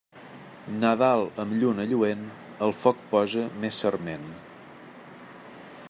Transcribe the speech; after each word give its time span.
Nadal 0.83 1.25
amb 1.43 1.53
lluna 1.63 1.85
lluent, 1.91 2.23
al 2.69 2.73
foc 2.85 3.05
posa 3.13 3.45
més 3.65 3.83
sarment. 3.85 4.27